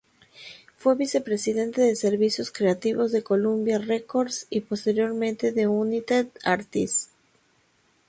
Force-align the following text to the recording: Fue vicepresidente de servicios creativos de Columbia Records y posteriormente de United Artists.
Fue 0.77 0.95
vicepresidente 0.95 1.79
de 1.79 1.95
servicios 1.95 2.49
creativos 2.51 3.11
de 3.11 3.21
Columbia 3.21 3.77
Records 3.77 4.47
y 4.49 4.61
posteriormente 4.61 5.51
de 5.51 5.67
United 5.67 6.29
Artists. 6.43 7.11